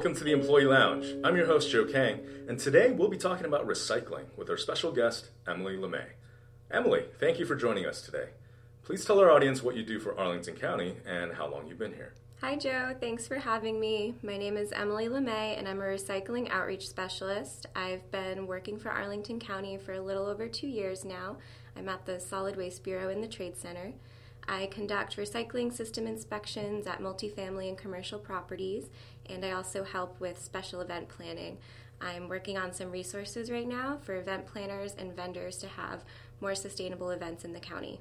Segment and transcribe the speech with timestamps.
[0.00, 1.14] welcome to the Employee Lounge.
[1.22, 4.92] I'm your host, Joe Kang, and today we'll be talking about recycling with our special
[4.92, 6.06] guest, Emily LeMay.
[6.70, 8.30] Emily, thank you for joining us today.
[8.82, 11.92] Please tell our audience what you do for Arlington County and how long you've been
[11.92, 12.14] here.
[12.40, 12.96] Hi, Joe.
[12.98, 14.14] Thanks for having me.
[14.22, 17.66] My name is Emily LeMay, and I'm a recycling outreach specialist.
[17.76, 21.36] I've been working for Arlington County for a little over two years now.
[21.76, 23.92] I'm at the Solid Waste Bureau in the Trade Center.
[24.48, 28.88] I conduct recycling system inspections at multifamily and commercial properties,
[29.30, 31.58] and I also help with special event planning.
[32.00, 36.02] I'm working on some resources right now for event planners and vendors to have
[36.40, 38.00] more sustainable events in the county.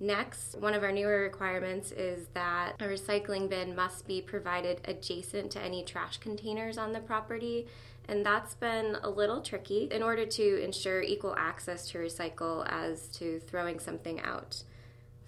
[0.00, 5.50] Next, one of our newer requirements is that a recycling bin must be provided adjacent
[5.52, 7.66] to any trash containers on the property,
[8.08, 13.08] and that's been a little tricky in order to ensure equal access to recycle as
[13.08, 14.62] to throwing something out.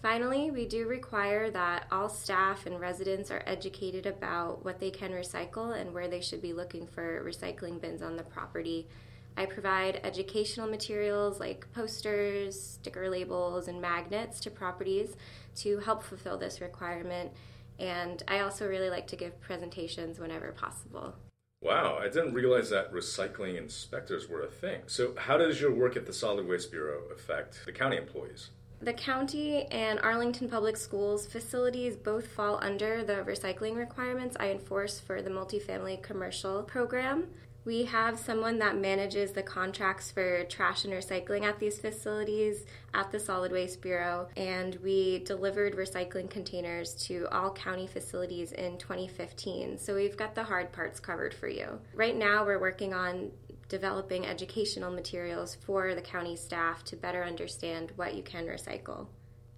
[0.03, 5.12] Finally, we do require that all staff and residents are educated about what they can
[5.12, 8.88] recycle and where they should be looking for recycling bins on the property
[9.37, 15.16] I provide educational materials like posters, sticker labels, and magnets to properties
[15.56, 17.31] to help fulfill this requirement.
[17.78, 21.15] And I also really like to give presentations whenever possible.
[21.62, 24.81] Wow, I didn't realize that recycling inspectors were a thing.
[24.87, 28.48] So, how does your work at the Solid Waste Bureau affect the county employees?
[28.81, 35.00] The county and Arlington Public Schools facilities both fall under the recycling requirements I enforce
[35.00, 37.28] for the multifamily commercial program.
[37.70, 42.64] We have someone that manages the contracts for trash and recycling at these facilities
[42.94, 48.76] at the Solid Waste Bureau, and we delivered recycling containers to all county facilities in
[48.76, 49.78] 2015.
[49.78, 51.78] So we've got the hard parts covered for you.
[51.94, 53.31] Right now, we're working on
[53.69, 59.06] developing educational materials for the county staff to better understand what you can recycle.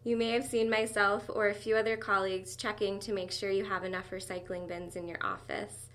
[0.04, 3.64] You may have seen myself or a few other colleagues checking to make sure you
[3.64, 5.88] have enough recycling bins in your office.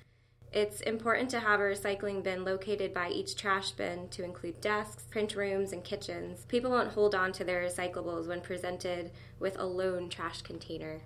[0.53, 5.03] It's important to have a recycling bin located by each trash bin to include desks,
[5.03, 6.45] print rooms, and kitchens.
[6.47, 11.01] People won't hold on to their recyclables when presented with a lone trash container.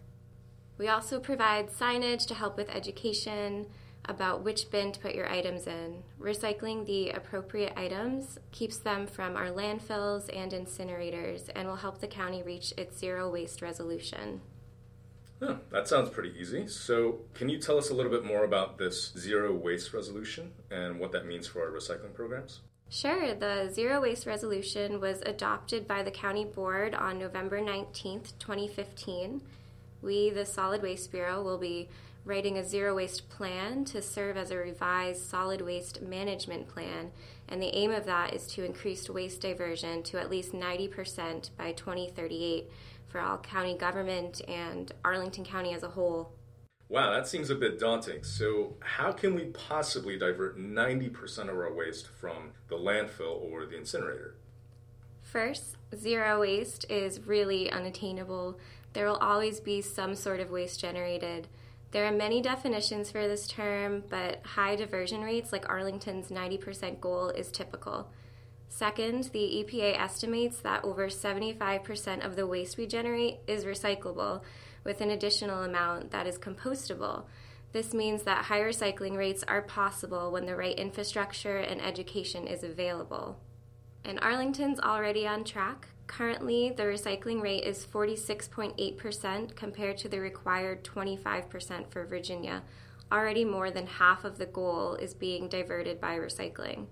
[0.78, 3.68] We also provide signage to help with education
[4.06, 6.04] about which bin to put your items in.
[6.20, 12.08] Recycling the appropriate items keeps them from our landfills and incinerators and will help the
[12.08, 14.42] county reach its zero waste resolution.
[15.72, 16.68] That sounds pretty easy.
[16.68, 21.00] So, can you tell us a little bit more about this zero waste resolution and
[21.00, 22.60] what that means for our recycling programs?
[22.90, 23.34] Sure.
[23.34, 29.42] The Zero Waste Resolution was adopted by the County Board on November 19th, 2015.
[30.02, 31.88] We, the Solid Waste Bureau, will be
[32.26, 37.12] writing a zero waste plan to serve as a revised solid waste management plan,
[37.48, 41.72] and the aim of that is to increase waste diversion to at least 90% by
[41.72, 42.70] 2038
[43.12, 46.32] for all county government and Arlington County as a whole.
[46.90, 48.24] Wow, that seems a bit daunting.
[48.24, 53.78] So, how can we possibly divert 90% of our waste from the landfill or the
[53.78, 54.36] incinerator?
[55.22, 58.60] First, zero waste is really unattainable.
[58.92, 61.48] There will always be some sort of waste generated.
[61.92, 67.30] There are many definitions for this term, but high diversion rates, like Arlington's 90% goal,
[67.30, 68.10] is typical.
[68.72, 74.44] Second, the EPA estimates that over 75% of the waste we generate is recyclable,
[74.86, 77.26] with an additional amount that is compostable.
[77.74, 82.64] This means that high recycling rates are possible when the right infrastructure and education is
[82.64, 83.38] available.
[84.06, 85.90] And Arlington's already on track.
[86.08, 92.64] Currently, the recycling rate is 46.8% compared to the required 25% for Virginia.
[93.12, 96.88] Already more than half of the goal is being diverted by recycling.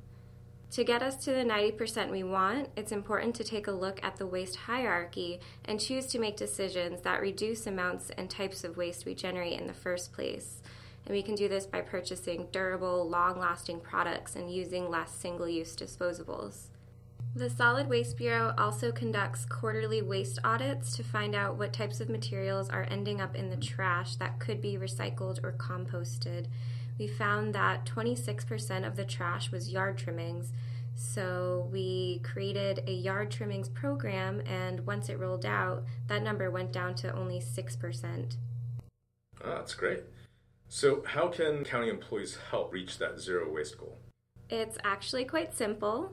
[0.71, 4.17] To get us to the 90% we want, it's important to take a look at
[4.17, 9.03] the waste hierarchy and choose to make decisions that reduce amounts and types of waste
[9.03, 10.61] we generate in the first place.
[11.05, 15.49] And we can do this by purchasing durable, long lasting products and using less single
[15.49, 16.67] use disposables.
[17.35, 22.09] The Solid Waste Bureau also conducts quarterly waste audits to find out what types of
[22.09, 26.45] materials are ending up in the trash that could be recycled or composted.
[26.99, 30.51] We found that 26% of the trash was yard trimmings,
[30.95, 36.73] so we created a yard trimmings program, and once it rolled out, that number went
[36.73, 38.35] down to only 6%.
[39.41, 40.03] Oh, that's great.
[40.67, 43.97] So, how can county employees help reach that zero waste goal?
[44.49, 46.11] It's actually quite simple.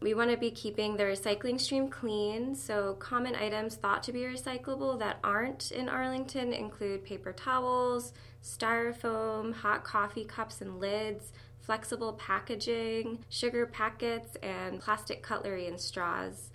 [0.00, 4.20] We want to be keeping the recycling stream clean, so common items thought to be
[4.20, 8.12] recyclable that aren't in Arlington include paper towels,
[8.42, 16.50] styrofoam, hot coffee cups and lids, flexible packaging, sugar packets, and plastic cutlery and straws.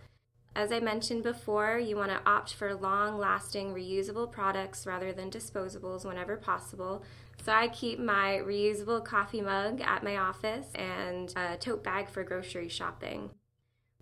[0.55, 5.31] As I mentioned before, you want to opt for long lasting reusable products rather than
[5.31, 7.03] disposables whenever possible.
[7.43, 12.23] So I keep my reusable coffee mug at my office and a tote bag for
[12.23, 13.31] grocery shopping.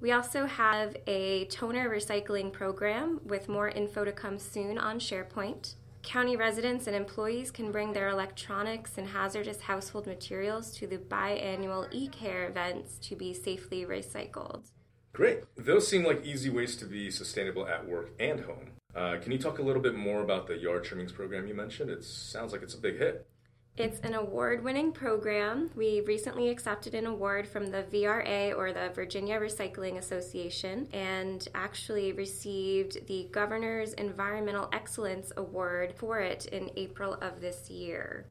[0.01, 5.75] We also have a toner recycling program with more info to come soon on SharePoint.
[6.03, 11.87] County residents and employees can bring their electronics and hazardous household materials to the biannual
[11.91, 14.71] e-care events to be safely recycled.
[15.13, 15.43] Great.
[15.57, 18.71] Those seem like easy ways to be sustainable at work and home.
[18.95, 21.89] Uh, can you talk a little bit more about the yard trimmings program you mentioned?
[21.89, 23.27] It sounds like it's a big hit.
[23.77, 25.71] It's an award winning program.
[25.73, 32.11] We recently accepted an award from the VRA or the Virginia Recycling Association and actually
[32.11, 38.25] received the Governor's Environmental Excellence Award for it in April of this year.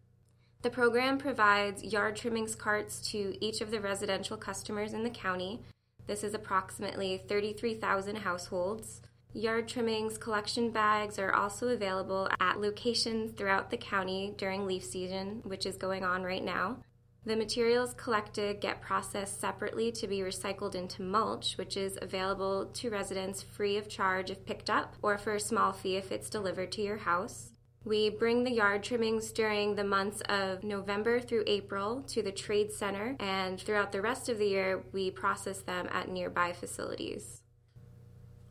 [0.61, 5.63] The program provides yard trimmings carts to each of the residential customers in the county.
[6.09, 9.03] This is approximately 33,000 households.
[9.35, 15.43] Yard trimmings collection bags are also available at locations throughout the county during leaf season,
[15.45, 16.79] which is going on right now.
[17.27, 22.89] The materials collected get processed separately to be recycled into mulch, which is available to
[22.89, 26.73] residents free of charge if picked up or for a small fee if it's delivered
[26.73, 27.53] to your house.
[27.89, 32.71] We bring the yard trimmings during the months of November through April to the Trade
[32.71, 37.41] Center, and throughout the rest of the year, we process them at nearby facilities.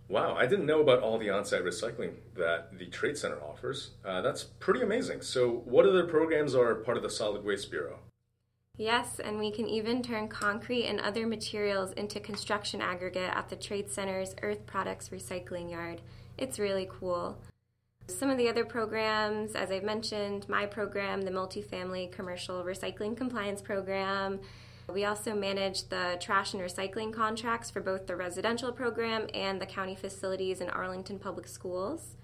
[0.09, 3.91] Wow, I didn't know about all the on site recycling that the Trade Center offers.
[4.03, 5.21] Uh, that's pretty amazing.
[5.21, 7.99] So, what other programs are part of the Solid Waste Bureau?
[8.75, 13.55] Yes, and we can even turn concrete and other materials into construction aggregate at the
[13.55, 16.01] Trade Center's Earth Products Recycling Yard.
[16.39, 17.37] It's really cool.
[18.09, 23.61] Some of the other programs, as I've mentioned, my program, the Multifamily Commercial Recycling Compliance
[23.61, 24.39] Program,
[24.91, 29.65] we also manage the trash and recycling contracts for both the residential program and the
[29.65, 32.15] county facilities in Arlington Public Schools.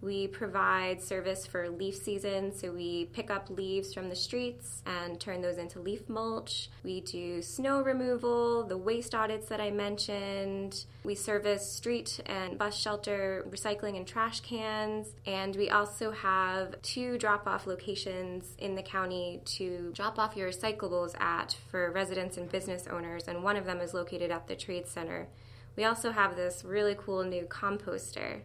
[0.00, 5.18] We provide service for leaf season, so we pick up leaves from the streets and
[5.18, 6.70] turn those into leaf mulch.
[6.84, 10.84] We do snow removal, the waste audits that I mentioned.
[11.02, 15.08] We service street and bus shelter recycling and trash cans.
[15.26, 20.50] And we also have two drop off locations in the county to drop off your
[20.50, 24.54] recyclables at for residents and business owners, and one of them is located at the
[24.54, 25.26] Trade Center.
[25.74, 28.42] We also have this really cool new composter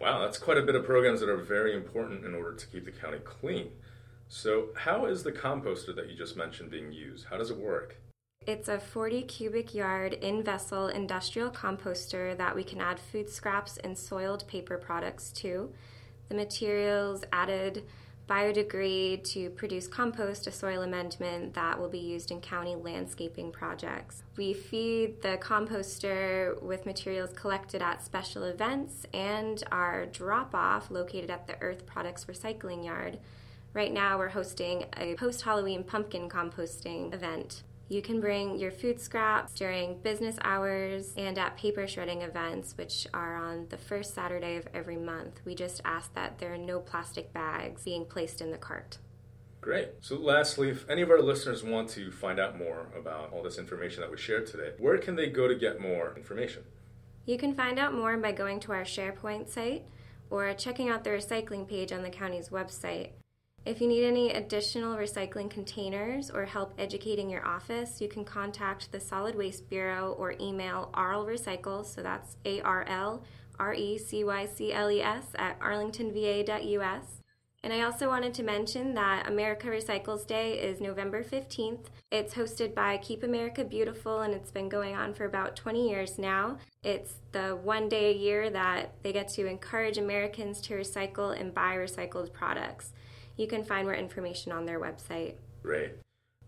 [0.00, 2.84] Wow, that's quite a bit of programs that are very important in order to keep
[2.84, 3.70] the county clean.
[4.28, 7.26] So, how is the composter that you just mentioned being used?
[7.30, 7.96] How does it work?
[8.46, 13.76] It's a 40 cubic yard in vessel industrial composter that we can add food scraps
[13.78, 15.72] and soiled paper products to.
[16.28, 17.84] The materials added
[18.28, 24.22] biodegrade to produce compost, a soil amendment that will be used in county landscaping projects.
[24.36, 31.30] We feed the composter with materials collected at special events and our drop off located
[31.30, 33.18] at the Earth Products Recycling Yard.
[33.72, 37.62] Right now, we're hosting a post Halloween pumpkin composting event.
[37.90, 43.06] You can bring your food scraps during business hours and at paper shredding events, which
[43.14, 45.40] are on the first Saturday of every month.
[45.46, 48.98] We just ask that there are no plastic bags being placed in the cart.
[49.62, 49.88] Great.
[50.02, 53.58] So, lastly, if any of our listeners want to find out more about all this
[53.58, 56.64] information that we shared today, where can they go to get more information?
[57.24, 59.84] You can find out more by going to our SharePoint site
[60.30, 63.12] or checking out the recycling page on the county's website.
[63.68, 68.90] If you need any additional recycling containers or help educating your office, you can contact
[68.90, 73.22] the Solid Waste Bureau or email Arl Recycles, so that's A R L
[73.58, 77.20] R E C Y C L E S, at arlingtonva.us.
[77.62, 81.88] And I also wanted to mention that America Recycles Day is November 15th.
[82.10, 86.18] It's hosted by Keep America Beautiful and it's been going on for about 20 years
[86.18, 86.56] now.
[86.82, 91.52] It's the one day a year that they get to encourage Americans to recycle and
[91.52, 92.94] buy recycled products.
[93.38, 95.36] You can find more information on their website.
[95.62, 95.92] Great.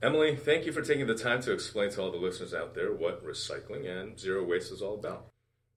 [0.03, 2.93] Emily, thank you for taking the time to explain to all the listeners out there
[2.93, 5.27] what recycling and zero waste is all about.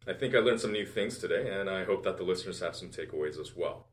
[0.07, 2.75] I think I learned some new things today, and I hope that the listeners have
[2.75, 3.87] some takeaways as well.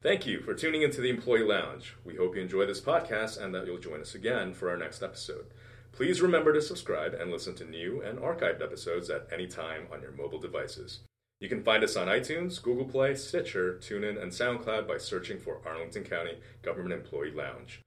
[0.00, 1.96] Thank you for tuning into the Employee Lounge.
[2.04, 5.02] We hope you enjoy this podcast and that you'll join us again for our next
[5.02, 5.46] episode.
[5.92, 10.02] Please remember to subscribe and listen to new and archived episodes at any time on
[10.02, 11.00] your mobile devices.
[11.44, 15.60] You can find us on iTunes, Google Play, Stitcher, TuneIn, and SoundCloud by searching for
[15.66, 17.82] Arlington County Government Employee Lounge.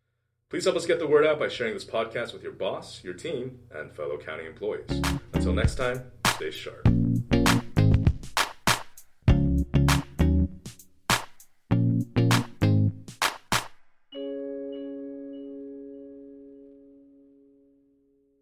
[0.52, 3.16] Please help us get the word out by sharing this podcast with your boss, your
[3.16, 5.02] team, and fellow county employees.
[5.34, 6.04] Until next time,
[6.36, 6.88] stay sharp.